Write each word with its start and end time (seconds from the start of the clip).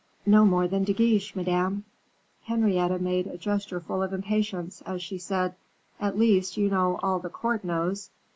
"No 0.25 0.45
more 0.45 0.67
than 0.67 0.83
De 0.83 0.93
Guiche, 0.93 1.35
Madame." 1.35 1.85
Henrietta 2.45 2.97
made 2.97 3.27
a 3.27 3.37
gesture 3.37 3.79
full 3.79 4.01
of 4.01 4.13
impatience, 4.13 4.81
as 4.83 5.03
she 5.03 5.19
said, 5.19 5.53
"At 5.99 6.17
least, 6.17 6.57
you 6.57 6.71
know 6.71 6.99
all 7.03 7.19
the 7.19 7.29
court 7.29 7.63
knows." 7.63 8.09